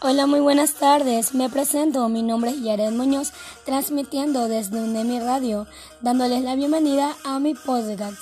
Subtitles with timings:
[0.00, 1.34] Hola, muy buenas tardes.
[1.34, 2.08] Me presento.
[2.08, 3.32] Mi nombre es Yared Muñoz,
[3.64, 5.66] transmitiendo desde UNEMI Radio,
[6.02, 8.16] dándoles la bienvenida a mi podcast.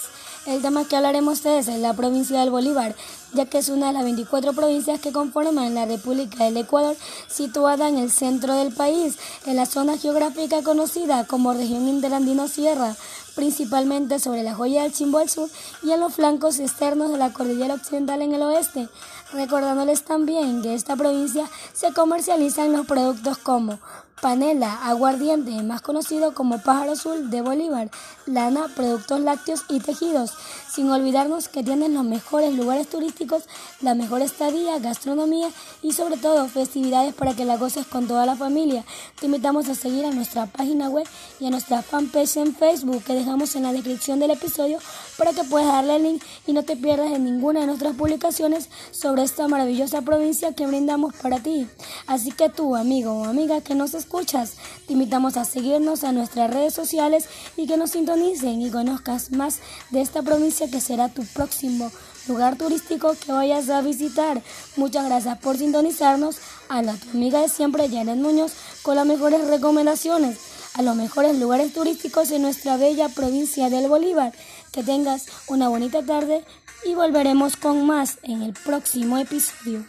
[0.47, 2.95] El tema que hablaremos es la provincia del Bolívar,
[3.35, 6.97] ya que es una de las 24 provincias que conforman la República del Ecuador,
[7.29, 12.97] situada en el centro del país, en la zona geográfica conocida como región interandino sierra,
[13.37, 15.49] principalmente sobre la joya del Chimbo al sur
[15.85, 18.89] y en los flancos externos de la cordillera occidental en el oeste,
[19.33, 23.79] recordándoles también que esta provincia se comercializan los productos como
[24.21, 27.91] panela, aguardiente, más conocido como pájaro azul de Bolívar,
[28.25, 30.33] lana, productos lácteos y tejidos,
[30.73, 33.45] sin olvidarnos que tienen los mejores lugares turísticos,
[33.83, 35.51] la mejor estadía, gastronomía
[35.83, 38.85] y sobre todo festividades para que la goces con toda la familia.
[39.21, 41.07] Te invitamos a seguir a nuestra página web
[41.39, 44.79] y a nuestra fanpage en Facebook que dejamos en la descripción del episodio
[45.19, 48.69] para que puedas darle el link y no te pierdas en ninguna de nuestras publicaciones
[48.93, 51.67] sobre esta maravillosa provincia que brindamos para ti.
[52.07, 54.55] Así que tú, amigo o amiga que nos escuchas,
[54.87, 59.59] te invitamos a seguirnos a nuestras redes sociales y que nos sintonicen y conozcas más
[59.91, 61.91] de esta provincia que será tu próximo
[62.29, 64.41] lugar turístico que vayas a visitar.
[64.77, 66.37] Muchas gracias por sintonizarnos.
[66.69, 70.46] A la tu amiga de siempre, Janet Muñoz, con las mejores recomendaciones
[70.77, 74.33] a los mejores lugares turísticos en nuestra bella provincia del Bolívar.
[74.73, 76.45] Que tengas una bonita tarde
[76.85, 79.85] y volveremos con más en el próximo episodio.